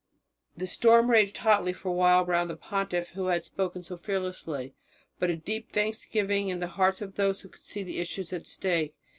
The 0.57 0.65
storm 0.65 1.11
raged 1.11 1.37
hotly 1.37 1.73
for 1.73 1.89
a 1.89 1.93
while 1.93 2.25
round 2.25 2.49
the 2.49 2.55
pontiff 2.55 3.09
who 3.09 3.27
had 3.27 3.45
spoken 3.45 3.83
so 3.83 3.97
fearlessly; 3.97 4.73
but 5.19 5.29
a 5.29 5.35
deep 5.35 5.71
thanksgiving 5.71 6.47
was 6.47 6.53
in 6.53 6.59
the 6.59 6.67
hearts 6.69 7.03
of 7.03 7.17
those 7.17 7.41
who 7.41 7.49
could 7.49 7.61
see 7.63 7.83
the 7.83 7.99
issues 7.99 8.33
at 8.33 8.47
stake. 8.47 8.95